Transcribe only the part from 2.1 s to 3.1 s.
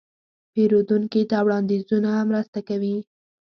مرسته کوي.